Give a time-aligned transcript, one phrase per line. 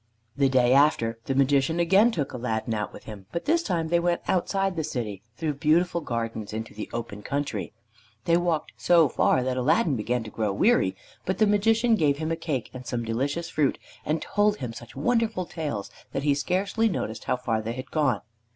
[0.35, 3.99] The day after, the Magician again took Aladdin out with him, but this time they
[3.99, 7.71] went outside the city, through beautiful gardens, into the open country.
[8.25, 12.31] They walked so far that Aladdin began to grow weary, but the Magician gave him
[12.31, 16.89] a cake and some delicious fruit and told him such wonderful tales that he scarcely
[16.89, 18.21] noticed how far they had gone.